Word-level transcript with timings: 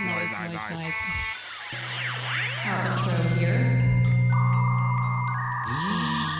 Noise, 0.00 0.32
noise, 0.40 0.54
noise. 0.54 0.94
Ah. 1.74 2.66
Our 2.66 2.80
intro 2.96 3.16
here. 3.36 3.62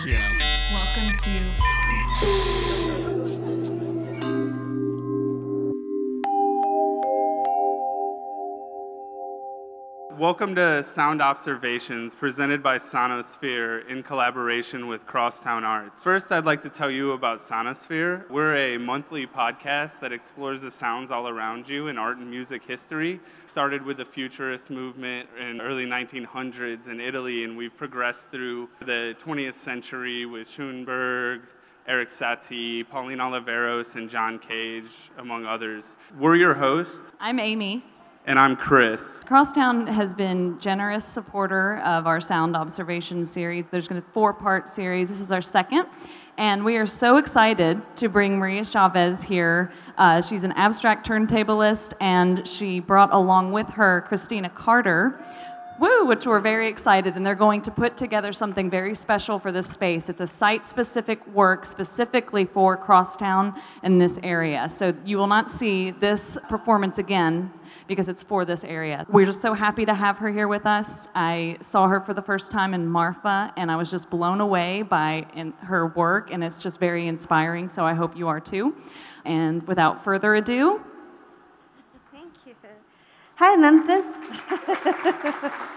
Yeah. 0.07 0.73
Welcome 0.73 1.09
to 1.23 3.12
Welcome 10.23 10.55
to 10.55 10.81
Sound 10.83 11.21
Observations 11.21 12.15
presented 12.15 12.63
by 12.63 12.77
Sonosphere 12.77 13.85
in 13.89 14.03
collaboration 14.03 14.87
with 14.87 15.05
Crosstown 15.05 15.65
Arts. 15.65 16.01
First, 16.01 16.31
I'd 16.31 16.45
like 16.45 16.61
to 16.61 16.69
tell 16.69 16.89
you 16.89 17.11
about 17.11 17.39
Sonosphere. 17.39 18.29
We're 18.29 18.55
a 18.55 18.77
monthly 18.77 19.27
podcast 19.27 19.99
that 19.99 20.13
explores 20.13 20.61
the 20.61 20.71
sounds 20.71 21.11
all 21.11 21.27
around 21.27 21.67
you 21.67 21.89
in 21.89 21.97
art 21.97 22.19
and 22.19 22.31
music 22.31 22.63
history. 22.63 23.19
Started 23.47 23.83
with 23.83 23.97
the 23.97 24.05
futurist 24.05 24.69
movement 24.69 25.27
in 25.37 25.59
early 25.59 25.85
1900s 25.85 26.87
in 26.87 27.01
Italy, 27.01 27.43
and 27.43 27.57
we've 27.57 27.75
progressed 27.75 28.29
through 28.31 28.69
the 28.79 29.17
20th 29.19 29.57
century 29.57 30.25
with 30.25 30.49
Schoenberg, 30.49 31.41
Erik 31.85 32.07
Satie, 32.07 32.87
Pauline 32.87 33.17
Oliveros, 33.17 33.97
and 33.97 34.09
John 34.09 34.39
Cage, 34.39 35.11
among 35.17 35.45
others. 35.45 35.97
We're 36.17 36.35
your 36.35 36.53
hosts, 36.53 37.11
I'm 37.19 37.41
Amy. 37.41 37.83
And 38.25 38.39
I'm 38.39 38.55
Chris. 38.55 39.21
Crosstown 39.25 39.85
has 39.87 40.13
been 40.13 40.57
generous 40.57 41.03
supporter 41.03 41.79
of 41.79 42.07
our 42.07 42.21
sound 42.21 42.55
observation 42.55 43.25
series. 43.25 43.67
There's 43.67 43.87
going 43.87 44.01
to 44.01 44.05
be 44.05 44.09
a 44.09 44.13
four-part 44.13 44.69
series. 44.69 45.09
This 45.09 45.19
is 45.19 45.31
our 45.31 45.41
second, 45.41 45.87
and 46.37 46.63
we 46.63 46.77
are 46.77 46.85
so 46.85 47.17
excited 47.17 47.81
to 47.97 48.07
bring 48.07 48.37
Maria 48.37 48.63
Chavez 48.63 49.21
here. 49.21 49.71
Uh, 49.97 50.21
she's 50.21 50.45
an 50.45 50.53
abstract 50.53 51.05
turntablist, 51.05 51.93
and 51.99 52.47
she 52.47 52.79
brought 52.79 53.13
along 53.13 53.51
with 53.51 53.67
her 53.69 54.01
Christina 54.07 54.49
Carter. 54.49 55.21
Woo, 55.79 56.05
which 56.05 56.27
we're 56.27 56.39
very 56.39 56.67
excited, 56.67 57.15
and 57.15 57.25
they're 57.25 57.33
going 57.33 57.61
to 57.61 57.71
put 57.71 57.97
together 57.97 58.31
something 58.31 58.69
very 58.69 58.93
special 58.93 59.39
for 59.39 59.51
this 59.51 59.67
space. 59.67 60.07
It's 60.07 60.21
a 60.21 60.27
site-specific 60.27 61.25
work 61.27 61.65
specifically 61.65 62.45
for 62.45 62.77
Crosstown 62.77 63.59
in 63.81 63.97
this 63.97 64.19
area. 64.21 64.69
So 64.69 64.93
you 65.03 65.17
will 65.17 65.27
not 65.27 65.49
see 65.49 65.89
this 65.89 66.37
performance 66.47 66.99
again 66.99 67.51
because 67.87 68.07
it's 68.07 68.21
for 68.21 68.45
this 68.45 68.63
area. 68.63 69.03
We're 69.09 69.25
just 69.25 69.41
so 69.41 69.55
happy 69.55 69.83
to 69.85 69.95
have 69.95 70.17
her 70.19 70.31
here 70.31 70.47
with 70.47 70.67
us. 70.67 71.09
I 71.15 71.57
saw 71.59 71.87
her 71.87 71.99
for 71.99 72.13
the 72.13 72.21
first 72.21 72.51
time 72.51 72.75
in 72.75 72.85
Marfa, 72.85 73.51
and 73.57 73.71
I 73.71 73.75
was 73.75 73.89
just 73.89 74.11
blown 74.11 74.41
away 74.41 74.83
by 74.83 75.25
her 75.61 75.87
work, 75.87 76.31
and 76.31 76.43
it's 76.43 76.61
just 76.61 76.79
very 76.79 77.07
inspiring. 77.07 77.67
So 77.67 77.83
I 77.83 77.95
hope 77.95 78.15
you 78.15 78.27
are 78.27 78.39
too. 78.39 78.75
And 79.25 79.67
without 79.67 80.03
further 80.03 80.35
ado, 80.35 80.81
Thank 82.13 82.33
you. 82.45 82.53
Hi, 83.37 83.55
Memphis. 83.55 84.05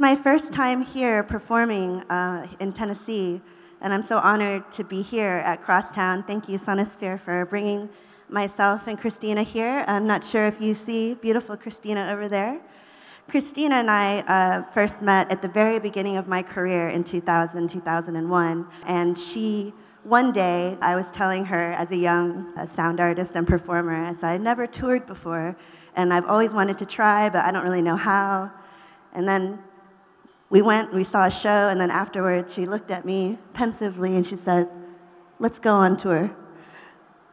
my 0.00 0.16
first 0.16 0.50
time 0.50 0.80
here 0.80 1.22
performing 1.22 2.00
uh, 2.08 2.46
in 2.58 2.72
Tennessee, 2.72 3.38
and 3.82 3.92
I'm 3.92 4.00
so 4.00 4.16
honored 4.16 4.72
to 4.72 4.82
be 4.82 5.02
here 5.02 5.42
at 5.44 5.60
Crosstown. 5.60 6.22
Thank 6.22 6.48
you, 6.48 6.58
Sonosphere, 6.58 7.20
for 7.20 7.44
bringing 7.44 7.86
myself 8.30 8.86
and 8.86 8.98
Christina 8.98 9.42
here. 9.42 9.84
I'm 9.86 10.06
not 10.06 10.24
sure 10.24 10.46
if 10.46 10.58
you 10.58 10.72
see 10.72 11.16
beautiful 11.16 11.54
Christina 11.54 12.08
over 12.10 12.28
there. 12.28 12.58
Christina 13.28 13.74
and 13.74 13.90
I 13.90 14.20
uh, 14.20 14.62
first 14.72 15.02
met 15.02 15.30
at 15.30 15.42
the 15.42 15.48
very 15.48 15.78
beginning 15.78 16.16
of 16.16 16.26
my 16.26 16.42
career 16.42 16.88
in 16.88 17.04
2000, 17.04 17.68
2001, 17.68 18.66
and 18.86 19.18
she, 19.18 19.74
one 20.04 20.32
day, 20.32 20.78
I 20.80 20.94
was 20.94 21.10
telling 21.10 21.44
her 21.44 21.72
as 21.72 21.90
a 21.90 21.96
young 21.96 22.50
uh, 22.56 22.66
sound 22.66 23.00
artist 23.00 23.32
and 23.34 23.46
performer, 23.46 24.02
I 24.02 24.14
said, 24.14 24.30
I'd 24.30 24.40
never 24.40 24.66
toured 24.66 25.04
before, 25.04 25.54
and 25.94 26.10
I've 26.10 26.24
always 26.24 26.54
wanted 26.54 26.78
to 26.78 26.86
try, 26.86 27.28
but 27.28 27.44
I 27.44 27.50
don't 27.52 27.64
really 27.64 27.82
know 27.82 27.96
how. 27.96 28.50
And 29.12 29.28
then 29.28 29.58
we 30.50 30.62
went, 30.62 30.92
we 30.92 31.04
saw 31.04 31.26
a 31.26 31.30
show, 31.30 31.68
and 31.68 31.80
then 31.80 31.90
afterwards 31.90 32.52
she 32.52 32.66
looked 32.66 32.90
at 32.90 33.04
me 33.04 33.38
pensively 33.54 34.16
and 34.16 34.26
she 34.26 34.36
said, 34.36 34.68
Let's 35.38 35.58
go 35.58 35.72
on 35.72 35.96
tour. 35.96 36.30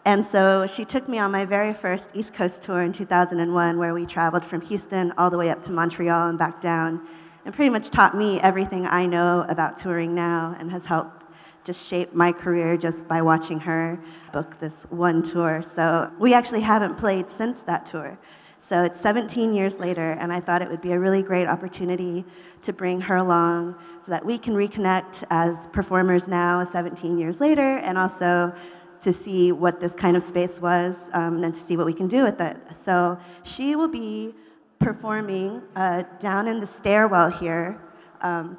And 0.05 0.23
so 0.23 0.65
she 0.65 0.85
took 0.85 1.09
me 1.09 1.19
on 1.19 1.31
my 1.33 1.43
very 1.43 1.73
first 1.73 2.09
East 2.13 2.33
Coast 2.33 2.61
tour 2.61 2.83
in 2.83 2.93
2001, 2.93 3.77
where 3.77 3.93
we 3.93 4.05
traveled 4.05 4.45
from 4.45 4.61
Houston 4.61 5.11
all 5.17 5.29
the 5.29 5.37
way 5.37 5.49
up 5.49 5.61
to 5.63 5.73
Montreal 5.73 6.29
and 6.29 6.39
back 6.39 6.61
down, 6.61 7.05
and 7.43 7.53
pretty 7.53 7.69
much 7.69 7.89
taught 7.89 8.15
me 8.15 8.39
everything 8.39 8.85
I 8.87 9.05
know 9.05 9.45
about 9.49 9.77
touring 9.77 10.15
now 10.15 10.55
and 10.59 10.71
has 10.71 10.85
helped 10.85 11.25
just 11.65 11.85
shape 11.85 12.13
my 12.13 12.31
career 12.31 12.77
just 12.77 13.05
by 13.09 13.21
watching 13.21 13.59
her 13.59 13.99
book 14.31 14.57
this 14.61 14.83
one 14.89 15.21
tour. 15.21 15.61
So 15.61 16.09
we 16.17 16.33
actually 16.33 16.61
haven't 16.61 16.97
played 16.97 17.29
since 17.29 17.61
that 17.63 17.85
tour. 17.85 18.17
So 18.59 18.83
it's 18.83 18.99
17 18.99 19.53
years 19.53 19.79
later, 19.79 20.11
and 20.19 20.33
I 20.33 20.39
thought 20.41 20.61
it 20.61 20.69
would 20.69 20.81
be 20.81 20.91
a 20.91 20.99
really 20.99 21.23
great 21.23 21.47
opportunity 21.47 22.25
to 22.63 22.73
bring 22.73 22.99
her 23.01 23.15
along 23.15 23.75
so 24.03 24.11
that 24.11 24.25
we 24.25 24.37
can 24.37 24.55
reconnect 24.55 25.23
as 25.29 25.67
performers 25.67 26.27
now, 26.27 26.65
17 26.65 27.17
years 27.17 27.39
later, 27.39 27.77
and 27.77 27.97
also 27.97 28.53
to 29.01 29.13
see 29.13 29.51
what 29.51 29.79
this 29.79 29.93
kind 29.93 30.17
of 30.17 30.23
space 30.23 30.59
was 30.59 30.97
um, 31.13 31.43
and 31.43 31.55
to 31.55 31.61
see 31.61 31.77
what 31.77 31.85
we 31.85 31.93
can 31.93 32.07
do 32.07 32.23
with 32.23 32.41
it. 32.41 32.57
So 32.83 33.17
she 33.43 33.75
will 33.75 33.87
be 33.87 34.33
performing 34.79 35.61
uh, 35.75 36.03
down 36.19 36.47
in 36.47 36.59
the 36.59 36.67
stairwell 36.67 37.29
here. 37.29 37.81
Um, 38.21 38.57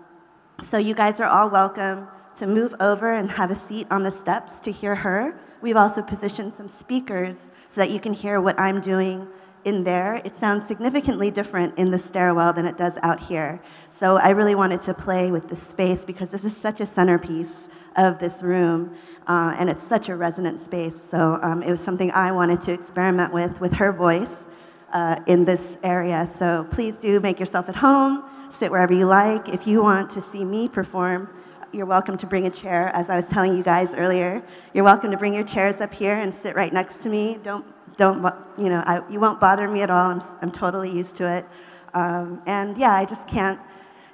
so 0.62 0.78
you 0.78 0.94
guys 0.94 1.20
are 1.20 1.28
all 1.28 1.50
welcome 1.50 2.08
to 2.36 2.46
move 2.46 2.74
over 2.80 3.14
and 3.14 3.30
have 3.30 3.50
a 3.50 3.54
seat 3.54 3.86
on 3.90 4.02
the 4.02 4.10
steps 4.10 4.58
to 4.60 4.72
hear 4.72 4.94
her. 4.94 5.38
We've 5.60 5.76
also 5.76 6.02
positioned 6.02 6.54
some 6.54 6.68
speakers 6.68 7.50
so 7.68 7.80
that 7.80 7.90
you 7.90 8.00
can 8.00 8.12
hear 8.12 8.40
what 8.40 8.58
I'm 8.58 8.80
doing 8.80 9.26
in 9.64 9.84
there. 9.84 10.20
It 10.24 10.36
sounds 10.36 10.66
significantly 10.66 11.30
different 11.30 11.78
in 11.78 11.90
the 11.90 11.98
stairwell 11.98 12.52
than 12.52 12.66
it 12.66 12.76
does 12.76 12.98
out 13.02 13.20
here. 13.20 13.60
So 13.90 14.16
I 14.16 14.30
really 14.30 14.54
wanted 14.54 14.82
to 14.82 14.94
play 14.94 15.30
with 15.30 15.48
the 15.48 15.56
space 15.56 16.04
because 16.04 16.30
this 16.30 16.44
is 16.44 16.56
such 16.56 16.80
a 16.80 16.86
centerpiece 16.86 17.68
of 17.96 18.18
this 18.18 18.42
room. 18.42 18.96
Uh, 19.26 19.54
and 19.58 19.68
it's 19.68 19.82
such 19.82 20.08
a 20.08 20.16
resonant 20.16 20.60
space. 20.60 20.94
So 21.10 21.38
um, 21.42 21.62
it 21.62 21.70
was 21.70 21.82
something 21.82 22.10
I 22.12 22.32
wanted 22.32 22.62
to 22.62 22.72
experiment 22.72 23.32
with, 23.32 23.60
with 23.60 23.74
her 23.74 23.92
voice 23.92 24.46
uh, 24.92 25.20
in 25.26 25.44
this 25.44 25.76
area. 25.82 26.28
So 26.34 26.66
please 26.70 26.96
do 26.96 27.20
make 27.20 27.38
yourself 27.38 27.68
at 27.68 27.76
home, 27.76 28.24
sit 28.50 28.70
wherever 28.70 28.94
you 28.94 29.04
like. 29.04 29.48
If 29.50 29.66
you 29.66 29.82
want 29.82 30.08
to 30.10 30.22
see 30.22 30.44
me 30.44 30.68
perform, 30.68 31.28
you're 31.72 31.84
welcome 31.84 32.16
to 32.16 32.26
bring 32.26 32.46
a 32.46 32.50
chair. 32.50 32.90
As 32.94 33.10
I 33.10 33.16
was 33.16 33.26
telling 33.26 33.54
you 33.54 33.62
guys 33.62 33.94
earlier, 33.94 34.42
you're 34.72 34.84
welcome 34.84 35.10
to 35.10 35.18
bring 35.18 35.34
your 35.34 35.44
chairs 35.44 35.82
up 35.82 35.92
here 35.92 36.14
and 36.14 36.34
sit 36.34 36.56
right 36.56 36.72
next 36.72 37.02
to 37.02 37.10
me. 37.10 37.38
Don't, 37.42 37.66
don't, 37.98 38.22
you 38.56 38.70
know, 38.70 38.82
I, 38.86 39.02
you 39.10 39.20
won't 39.20 39.38
bother 39.38 39.68
me 39.68 39.82
at 39.82 39.90
all. 39.90 40.10
I'm, 40.10 40.22
I'm 40.40 40.50
totally 40.50 40.90
used 40.90 41.16
to 41.16 41.30
it. 41.30 41.44
Um, 41.92 42.40
and 42.46 42.78
yeah, 42.78 42.94
I 42.94 43.04
just 43.04 43.28
can't 43.28 43.60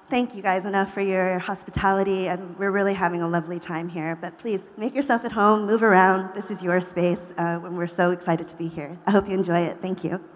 thank 0.09 0.35
you 0.35 0.43
guys 0.43 0.67
enough 0.67 0.93
for 0.93 1.01
your 1.01 1.39
hospitality, 1.39 2.29
and 2.29 2.59
we're 2.59 2.71
really 2.71 2.95
having 2.95 3.23
a 3.23 3.29
lovely 3.29 3.59
time 3.59 3.89
here. 3.89 4.17
But 4.21 4.37
please 4.39 4.67
make 4.77 4.95
yourself 4.95 5.25
at 5.25 5.33
home, 5.33 5.67
move 5.67 5.83
around. 5.83 6.35
This 6.35 6.51
is 6.51 6.63
your 6.63 6.81
space, 6.81 7.21
uh, 7.39 7.61
we're 7.63 7.87
so 7.87 8.11
excited 8.11 8.49
to 8.49 8.57
be 8.57 8.69
here. 8.69 8.99
I 9.07 9.11
hope 9.13 9.29
you 9.29 9.35
enjoy 9.35 9.61
it. 9.61 9.79
Thank 9.81 10.03
you. 10.05 10.34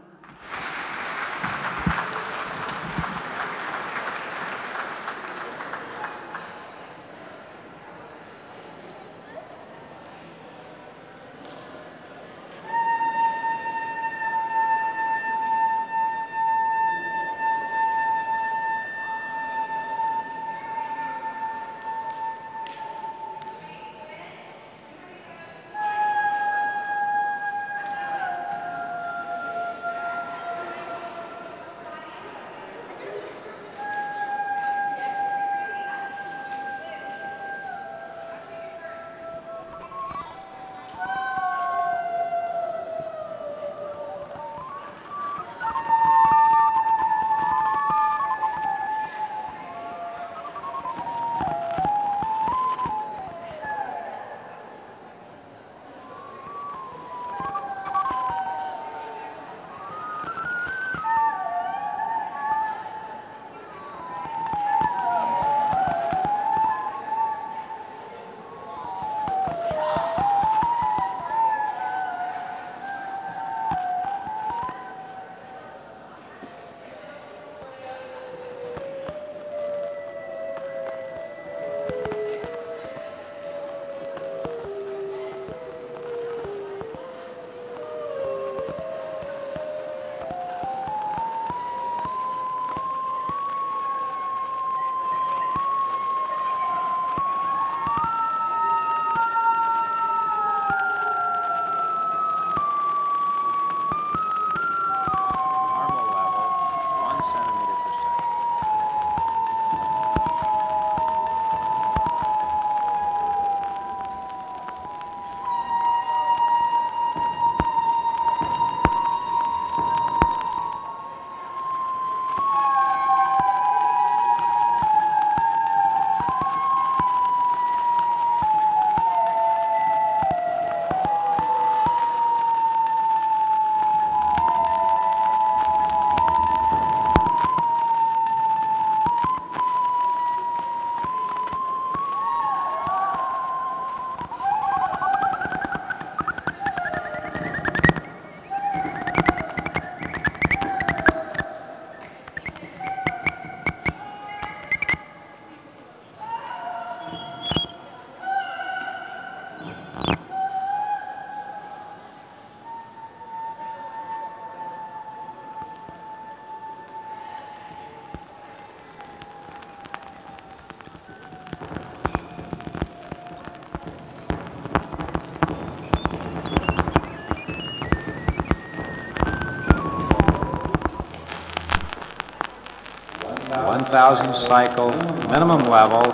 1,000 183.90 184.34
cycle 184.34 184.90
minimum 185.30 185.60
level. 185.60 186.12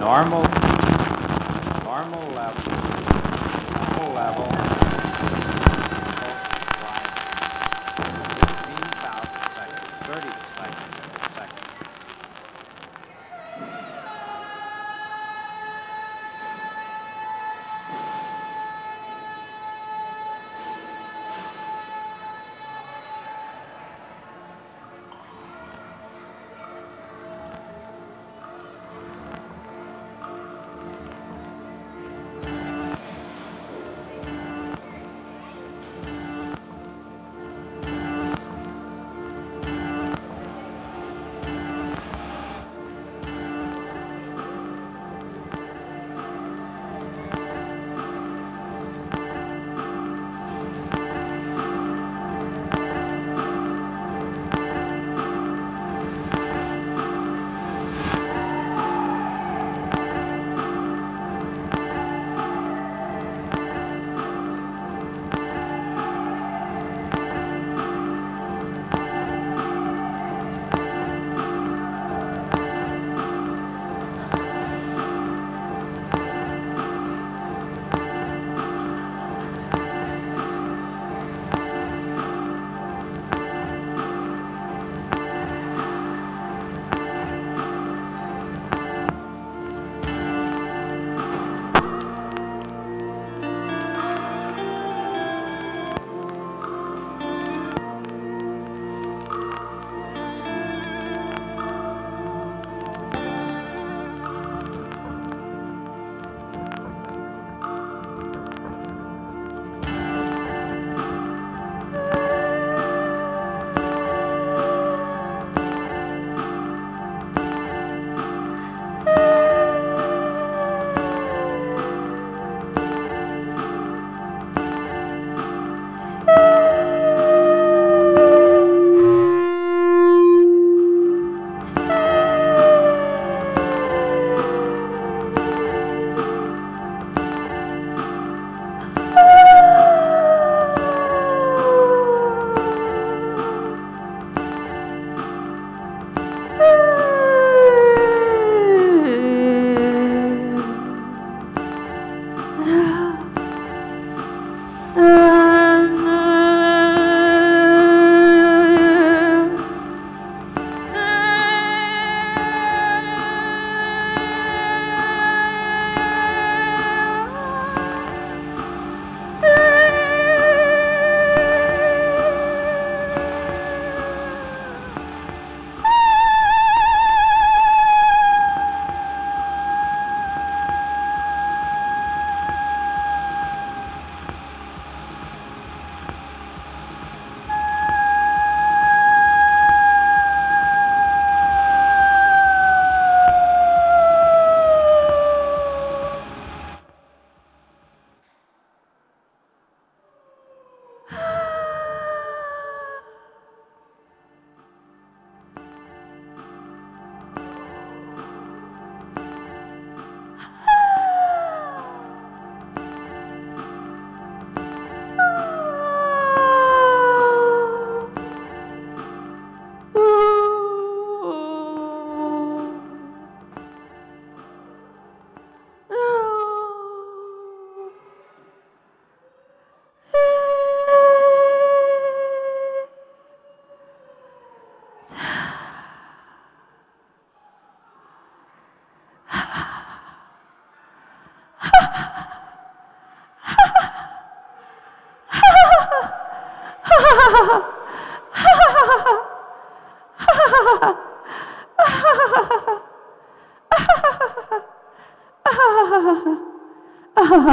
Normal 0.00 0.49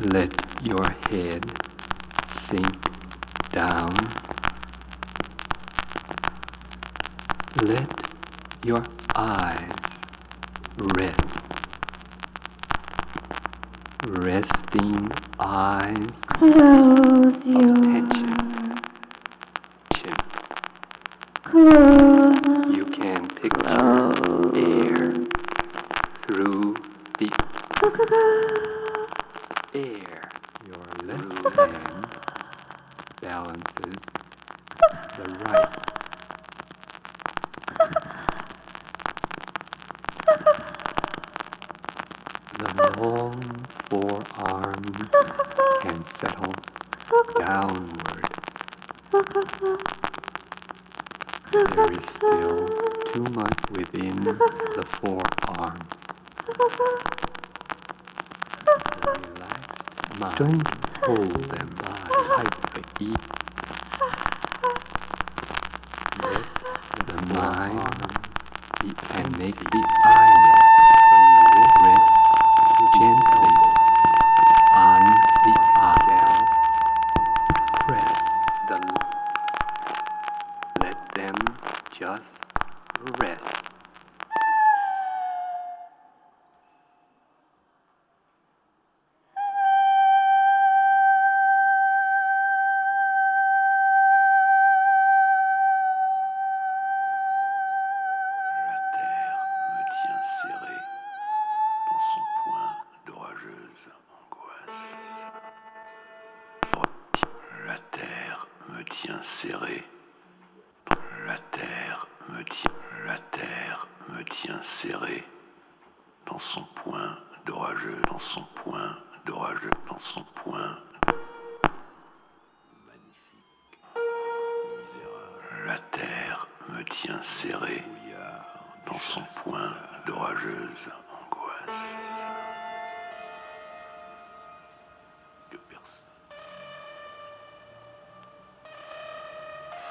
Let 0.00 0.32
your 0.62 0.88
head 1.10 1.44
sink 2.28 2.76
down. 3.50 3.94
Let 7.62 7.90
your 8.64 8.82
eyes 9.14 9.70
rest. 10.96 11.20
Resting 14.06 15.10
eyes. 15.38 16.06
Close 16.26 17.46
your 17.46 17.72
attention. 17.72 18.78
Close. 21.48 22.44
You 22.76 22.84
can 22.84 23.26
picture 23.28 24.12
air 24.54 25.12
through 26.26 26.74
the 27.18 27.30
air. 29.74 30.30
Your 30.66 30.84
left 31.06 31.32
hand 31.56 32.06
balances 33.22 33.96
the 35.16 35.24
right. 35.46 35.72
The 42.58 42.68
long 43.00 43.40
forearm 43.88 44.84
can 45.80 45.98
settle 46.18 46.52
downward 47.38 48.26
there 51.52 51.92
is 51.92 52.04
still 52.04 52.72
too 53.12 53.28
much 53.28 53.58
within 53.70 54.24
the 54.24 54.84
forearms. 55.00 55.90
The 59.04 59.18
relaxed 59.18 59.90
mind. 60.08 60.38
Don't 60.38 60.68
hold 61.04 61.50
them 61.50 61.78
tightly. 62.36 63.18
Let 66.16 67.06
the 67.06 67.18
mind 67.18 68.10
be 68.80 68.94
and 69.12 69.38
make 69.38 69.58
the 69.70 69.84
eye. 70.04 70.37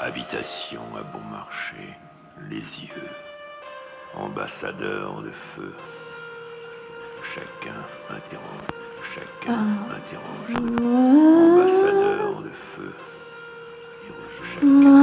Habitation 0.07 0.83
à 0.97 1.03
bon 1.03 1.19
marché, 1.29 1.97
les 2.49 2.81
yeux, 2.81 3.09
ambassadeur 4.15 5.21
de 5.21 5.31
feu. 5.31 5.73
Chacun 7.21 7.75
interroge, 8.09 8.71
chacun 9.13 9.65
ah. 9.67 9.95
interroge, 9.97 10.55
ambassadeur 11.59 12.41
de 12.41 12.49
feu. 12.49 12.93
Chacun 14.53 14.95
ah. 14.95 14.96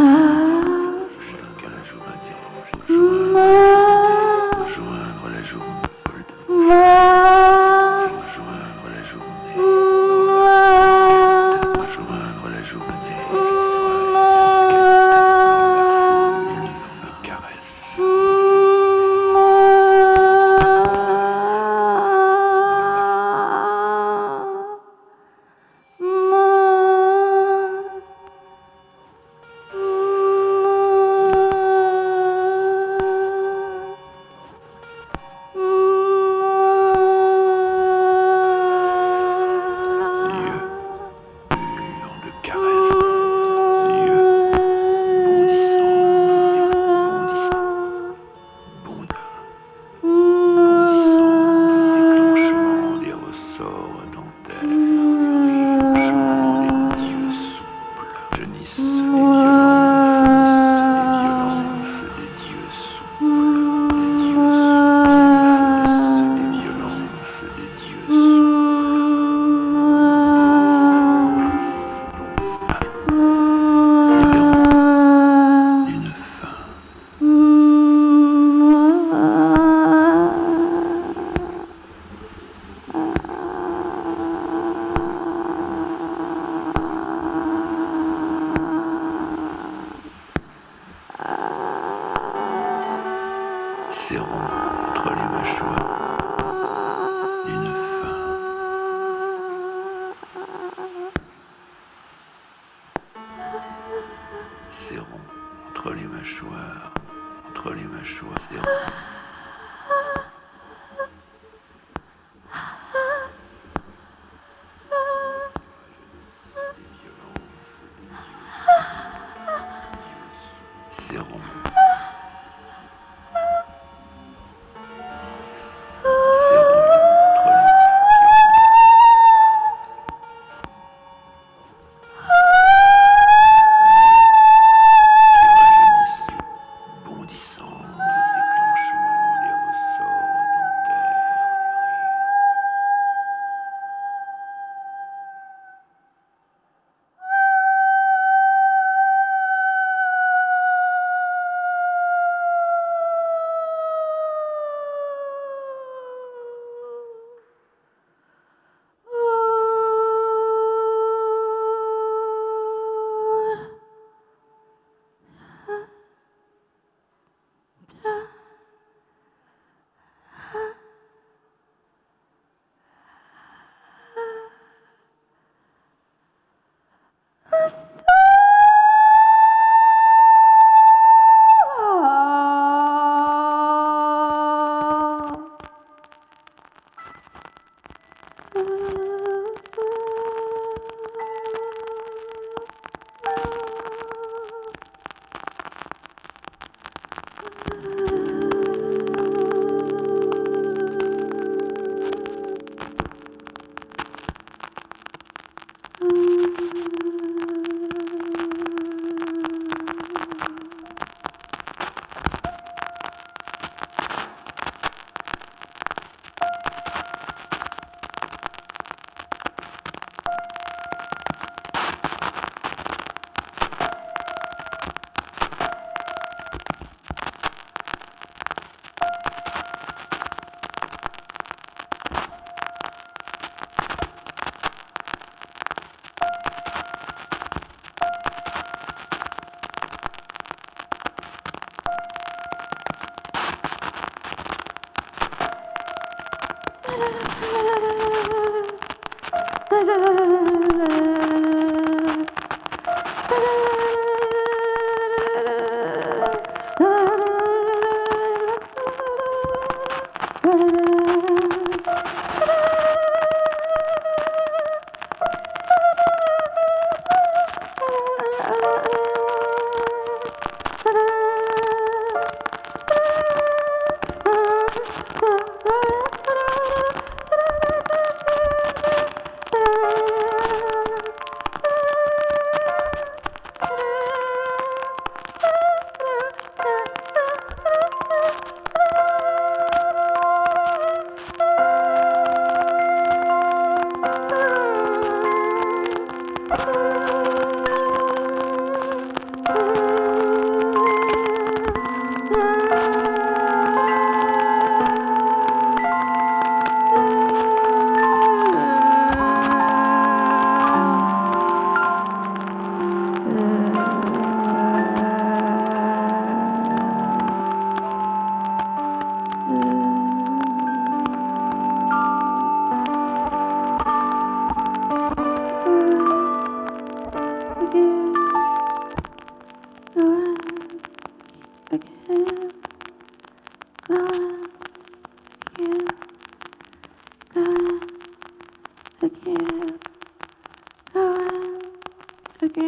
Thank 342.46 342.59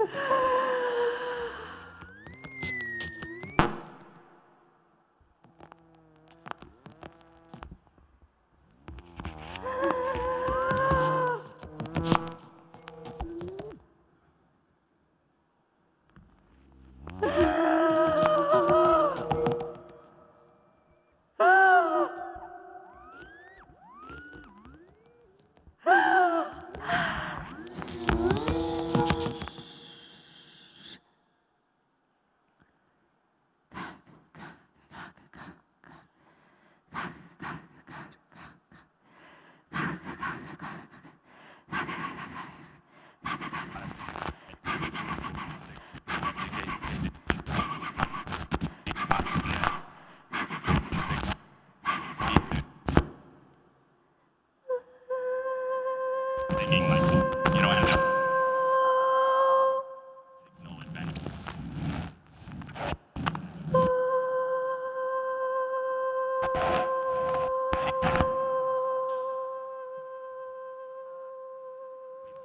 Of 0.00 0.08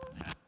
running. 0.04 0.43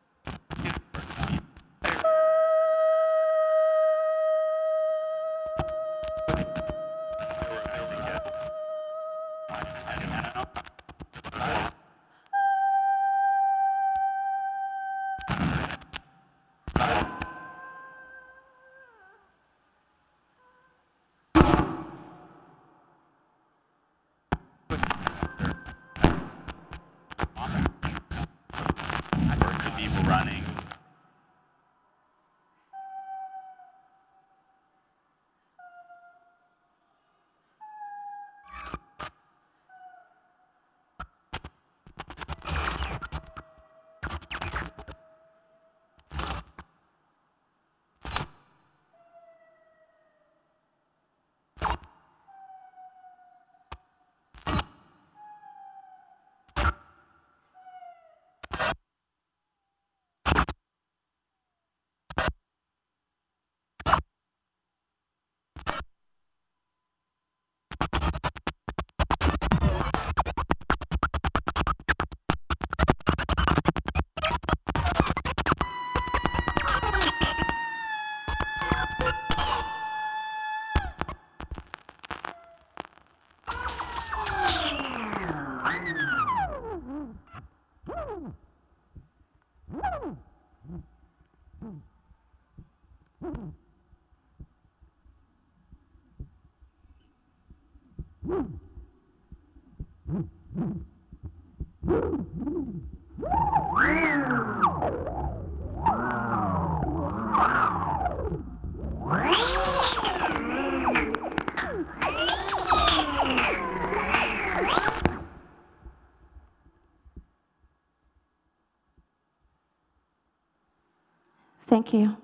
Thank 121.86 121.94
you. 121.94 122.18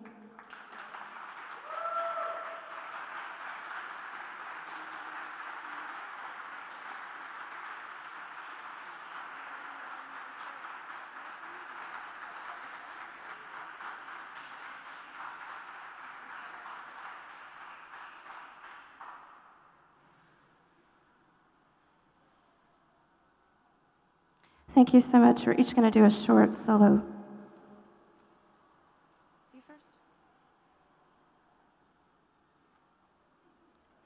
Thank 24.70 24.96
you 24.96 25.02
so 25.02 25.20
much. 25.20 25.46
We're 25.46 25.54
each 25.54 25.76
going 25.76 25.84
to 25.84 25.92
do 25.92 26.04
a 26.04 26.10
short 26.10 26.56
solo. 26.56 27.11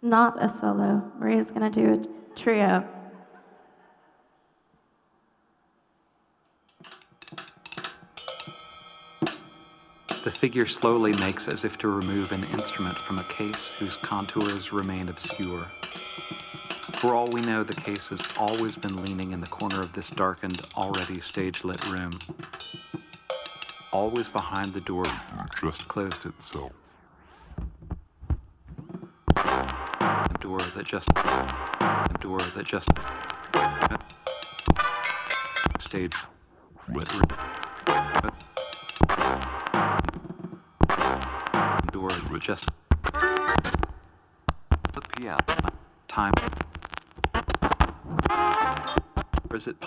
Not 0.02 0.42
a 0.44 0.48
solo. 0.48 1.12
Maria's 1.20 1.50
going 1.50 1.72
to 1.72 1.82
do 1.82 1.94
a 1.94 2.36
trio. 2.36 2.88
The 10.24 10.32
figure 10.32 10.66
slowly 10.66 11.14
makes 11.20 11.48
as 11.48 11.66
if 11.66 11.78
to 11.80 11.88
remove 11.88 12.32
an 12.32 12.44
instrument 12.54 12.96
from 12.96 13.20
a 13.20 13.24
case 13.24 13.80
whose 13.80 13.96
contours 13.98 14.72
remain 14.72 15.10
obscure. 15.10 15.66
For 17.00 17.14
all 17.14 17.28
we 17.28 17.42
know, 17.42 17.64
the 17.64 17.74
case 17.74 18.10
has 18.10 18.22
always 18.38 18.76
been 18.76 19.04
leaning 19.04 19.32
in 19.32 19.42
the 19.42 19.48
corner 19.48 19.82
of 19.82 19.94
this 19.94 20.10
darkened, 20.10 20.62
already 20.76 21.20
stage 21.20 21.64
lit 21.64 21.84
room. 21.90 22.12
Always 23.91 24.28
behind 24.28 24.74
the 24.74 24.82
door, 24.82 25.04
that 25.06 25.50
just 25.60 25.88
closed 25.88 26.26
itself. 26.26 26.71
a 29.38 30.38
door 30.39 30.60
that 30.60 30.86
just. 30.86 31.10
a 31.15 32.17
door 32.19 32.39
that 32.39 32.65
just. 32.65 32.89
stage 35.80 36.13
lit 36.89 37.13
room. 37.13 37.24
Door 41.91 42.10
that 42.10 42.41
just. 42.41 42.65
The 44.93 45.02
piano. 45.17 45.39
time. 46.08 46.34
Or 49.50 49.56
is 49.56 49.67
it 49.67 49.80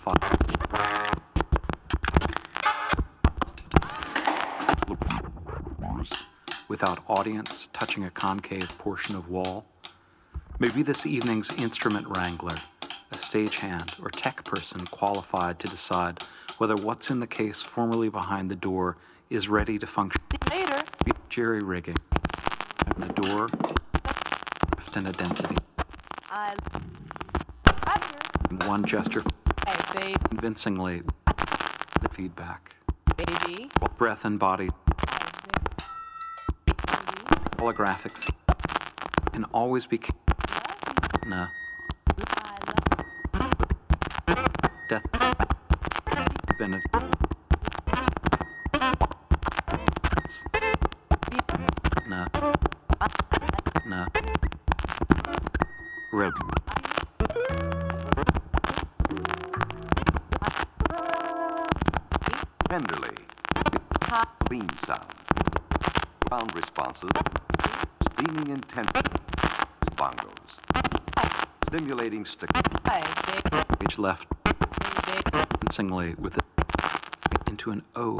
fire. 0.00 0.16
Without 6.68 7.00
audience 7.08 7.68
touching 7.72 8.04
a 8.04 8.10
concave 8.10 8.78
portion 8.78 9.14
of 9.16 9.28
wall, 9.28 9.66
maybe 10.58 10.82
this 10.82 11.04
evening's 11.04 11.52
instrument 11.60 12.06
wrangler, 12.16 12.54
a 13.12 13.16
stagehand 13.16 14.02
or 14.02 14.08
tech 14.08 14.44
person 14.44 14.86
qualified 14.86 15.58
to 15.58 15.66
decide 15.66 16.22
whether 16.58 16.76
what's 16.76 17.10
in 17.10 17.20
the 17.20 17.26
case 17.26 17.60
formerly 17.60 18.08
behind 18.08 18.50
the 18.50 18.56
door 18.56 18.96
is 19.28 19.48
ready 19.48 19.78
to 19.78 19.86
function. 19.86 20.22
Later. 20.50 20.82
Jerry 21.28 21.60
rigging. 21.60 21.96
And 22.96 23.04
a 23.04 23.12
door, 23.14 23.48
and 24.94 25.08
a 25.08 25.12
density. 25.12 25.56
I. 26.30 26.54
One 28.66 28.84
gesture. 28.84 29.22
Babe, 30.10 30.28
convincingly 30.28 31.02
the 32.00 32.08
feedback. 32.10 32.74
baby. 33.16 33.70
Breath 33.96 34.24
and 34.24 34.40
body. 34.40 34.68
Holographic 37.58 38.34
can 39.32 39.44
always 39.54 39.86
be 39.86 40.00
nah. 41.28 41.46
Death 44.88 45.19
responses. 66.60 67.08
Steaming 68.12 68.48
intensity. 68.48 69.00
Bongos. 69.96 70.60
Stimulating 71.68 72.26
stick. 72.26 72.50
Each 73.82 73.98
left 73.98 74.26
convincingly 74.44 76.14
with 76.18 76.36
it 76.36 76.44
into 77.48 77.70
an 77.70 77.82
O. 77.96 78.18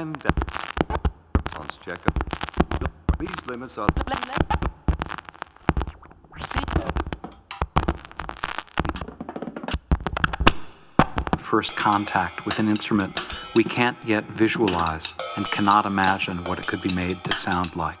It's 0.00 0.04
10 0.04 0.14
Let's 1.58 1.76
check. 1.78 1.98
These 3.18 3.46
limits 3.48 3.78
are 3.78 3.88
first 11.38 11.76
contact 11.76 12.46
with 12.46 12.60
an 12.60 12.68
instrument 12.68 13.20
we 13.56 13.64
can't 13.64 13.96
yet 14.04 14.22
visualize 14.26 15.14
and 15.36 15.44
cannot 15.46 15.84
imagine 15.84 16.44
what 16.44 16.60
it 16.60 16.68
could 16.68 16.82
be 16.82 16.94
made 16.94 17.16
to 17.24 17.32
sound 17.32 17.74
like. 17.74 17.98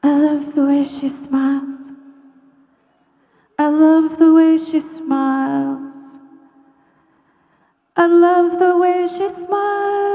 I 0.00 0.27
love 0.38 0.54
the 0.54 0.64
way 0.64 0.84
she 0.84 1.08
smiles. 1.08 1.92
I 3.58 3.68
love 3.68 4.18
the 4.18 4.32
way 4.32 4.56
she 4.56 4.78
smiles. 4.78 6.20
I 7.96 8.06
love 8.06 8.58
the 8.60 8.76
way 8.76 9.06
she 9.08 9.28
smiles. 9.28 10.07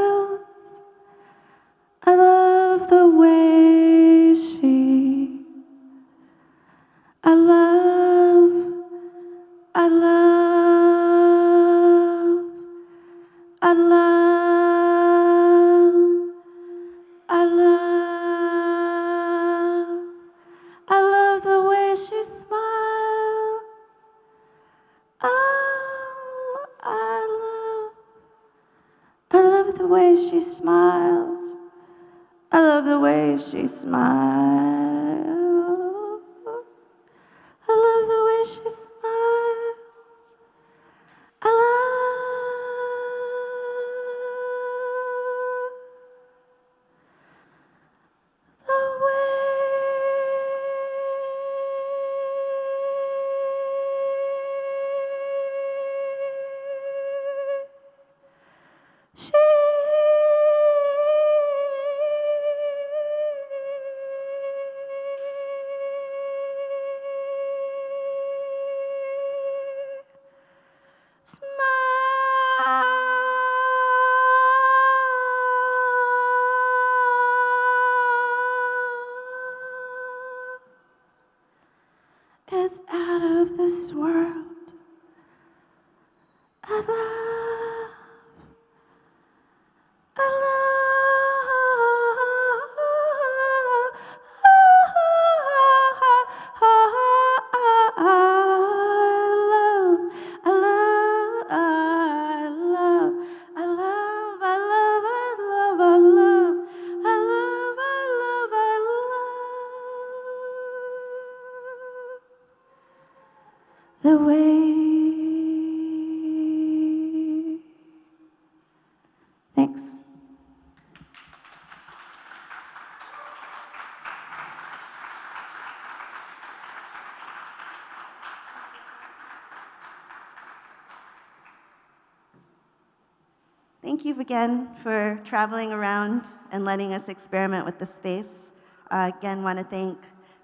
Thank 133.84 134.06
you 134.06 134.18
again 134.22 134.70
for 134.82 135.20
traveling 135.26 135.74
around 135.74 136.24
and 136.54 136.64
letting 136.64 136.94
us 136.94 137.10
experiment 137.10 137.66
with 137.66 137.80
the 137.80 137.86
space. 137.86 138.50
Uh, 138.90 139.12
again, 139.14 139.44
want 139.44 139.60
to 139.60 139.66
thank 139.66 140.00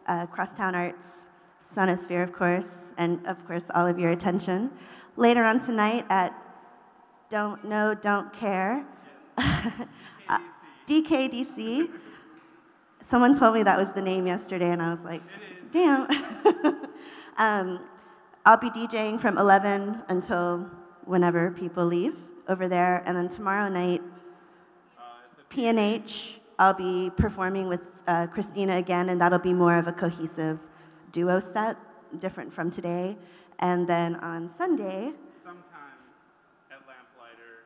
uh, 0.08 0.26
Crosstown 0.26 0.76
Arts, 0.76 1.08
Sonosphere, 1.74 2.22
of 2.22 2.34
course, 2.34 2.68
and 2.98 3.26
of 3.26 3.48
course, 3.48 3.64
all 3.74 3.88
of 3.88 3.98
your 3.98 4.12
attention. 4.12 4.70
Later 5.16 5.46
on 5.46 5.62
tonight 5.62 6.06
at 6.10 6.34
Don't 7.30 7.64
Know, 7.64 7.96
Don't 7.96 8.34
Care, 8.34 8.86
uh, 9.38 9.80
DKDC. 10.86 11.90
Someone 13.06 13.40
told 13.40 13.54
me 13.54 13.64
that 13.64 13.78
was 13.78 13.88
the 13.96 14.02
name 14.02 14.28
yesterday, 14.28 14.72
and 14.72 14.82
I 14.82 14.94
was 14.94 15.04
like, 15.06 15.22
damn. 15.72 16.10
um, 17.38 17.80
I'll 18.46 18.58
be 18.58 18.70
DJing 18.70 19.18
from 19.18 19.38
11 19.38 20.02
until 20.10 20.70
whenever 21.06 21.52
people 21.52 21.86
leave 21.86 22.18
over 22.50 22.68
there. 22.68 23.04
And 23.06 23.16
then 23.16 23.30
tomorrow 23.30 23.70
night, 23.70 24.02
PNH, 25.50 26.34
I'll 26.60 26.74
be 26.74 27.10
performing 27.16 27.70
with 27.70 27.82
uh, 28.08 28.28
Christina 28.28 28.78
again, 28.78 29.10
and 29.10 29.22
that'll 29.22 29.40
be 29.40 29.54
more 29.54 29.78
of 29.78 29.88
a 29.88 29.94
cohesive 29.94 30.60
duo 31.12 31.40
set, 31.40 31.78
different 32.18 32.54
from 32.54 32.70
today. 32.70 33.18
And 33.60 33.88
then 33.88 34.16
on 34.18 34.50
Sunday, 34.50 35.14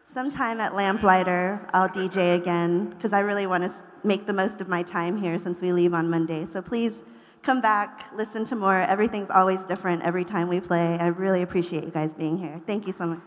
sometime 0.02 0.60
at 0.60 0.76
Lamplighter, 0.76 1.66
I'll 1.74 1.90
DJ 1.90 2.36
again, 2.36 2.90
because 2.90 3.14
I 3.14 3.20
really 3.20 3.48
want 3.48 3.64
to 3.64 3.74
make 4.04 4.26
the 4.26 4.34
most 4.34 4.62
of 4.62 4.68
my 4.68 4.84
time 4.84 5.20
here 5.20 5.38
since 5.38 5.62
we 5.62 5.72
leave 5.72 5.94
on 5.94 6.10
Monday. 6.10 6.46
So 6.52 6.62
please 6.62 7.04
come 7.42 7.62
back, 7.62 8.12
listen 8.16 8.46
to 8.46 8.56
more. 8.56 8.78
Everything's 8.78 9.30
always 9.30 9.60
different 9.66 10.04
every 10.04 10.26
time 10.26 10.48
we 10.48 10.60
play. 10.60 10.98
I 11.00 11.08
really 11.08 11.42
appreciate 11.42 11.84
you 11.84 11.92
guys 11.92 12.14
being 12.14 12.38
here. 12.38 12.62
Thank 12.66 12.86
you 12.88 12.94
so 12.94 13.08
much. 13.08 13.20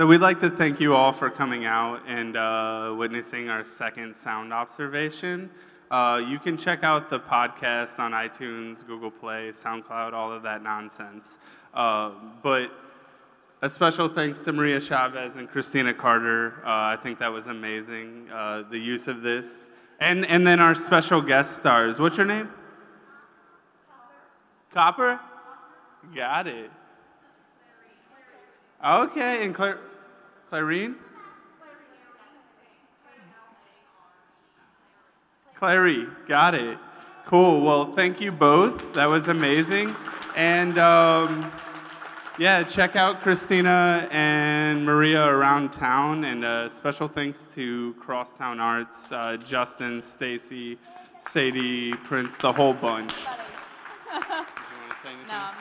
So 0.00 0.06
we'd 0.06 0.22
like 0.22 0.40
to 0.40 0.48
thank 0.48 0.80
you 0.80 0.94
all 0.94 1.12
for 1.12 1.28
coming 1.28 1.66
out 1.66 2.00
and 2.06 2.34
uh, 2.34 2.94
witnessing 2.96 3.50
our 3.50 3.62
second 3.62 4.16
sound 4.16 4.50
observation. 4.50 5.50
Uh, 5.90 6.22
you 6.26 6.38
can 6.38 6.56
check 6.56 6.84
out 6.84 7.10
the 7.10 7.20
podcast 7.20 7.98
on 7.98 8.12
iTunes, 8.12 8.82
Google 8.86 9.10
Play, 9.10 9.50
SoundCloud, 9.50 10.14
all 10.14 10.32
of 10.32 10.42
that 10.42 10.62
nonsense. 10.62 11.38
Uh, 11.74 12.12
but 12.42 12.72
a 13.60 13.68
special 13.68 14.08
thanks 14.08 14.40
to 14.40 14.54
Maria 14.54 14.80
Chavez 14.80 15.36
and 15.36 15.50
Christina 15.50 15.92
Carter. 15.92 16.62
Uh, 16.64 16.68
I 16.68 16.96
think 17.02 17.18
that 17.18 17.30
was 17.30 17.48
amazing, 17.48 18.26
uh, 18.32 18.62
the 18.70 18.78
use 18.78 19.06
of 19.06 19.20
this. 19.20 19.66
And, 20.00 20.24
and 20.24 20.46
then 20.46 20.60
our 20.60 20.74
special 20.74 21.20
guest 21.20 21.58
stars. 21.58 22.00
What's 22.00 22.16
your 22.16 22.24
name? 22.24 22.48
Copper? 24.72 25.20
Got 26.14 26.46
it. 26.46 26.70
Okay, 28.82 29.44
and 29.44 29.54
Claire, 29.54 29.78
Clarine? 30.50 30.96
Clary, 35.54 36.08
got 36.26 36.56
it. 36.56 36.76
Cool. 37.26 37.60
Well, 37.60 37.94
thank 37.94 38.20
you 38.20 38.32
both. 38.32 38.92
That 38.94 39.08
was 39.08 39.28
amazing. 39.28 39.94
And 40.34 40.76
um, 40.78 41.52
yeah, 42.36 42.64
check 42.64 42.96
out 42.96 43.20
Christina 43.20 44.08
and 44.10 44.84
Maria 44.84 45.24
around 45.24 45.72
town. 45.72 46.24
And 46.24 46.44
uh, 46.44 46.68
special 46.68 47.06
thanks 47.06 47.46
to 47.54 47.94
Crosstown 48.00 48.58
Arts, 48.58 49.12
uh, 49.12 49.36
Justin, 49.36 50.02
Stacy, 50.02 50.78
Sadie, 51.20 51.92
Prince, 51.92 52.36
the 52.38 52.52
whole 52.52 52.74
bunch. 52.74 53.12
no. 55.28 55.34
All 55.34 55.52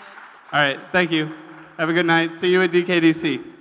right, 0.54 0.80
thank 0.92 1.12
you. 1.12 1.32
Have 1.78 1.90
a 1.90 1.94
good 1.94 2.08
night. 2.08 2.34
See 2.34 2.52
you 2.52 2.64
at 2.64 2.72
DKDC. 2.72 3.59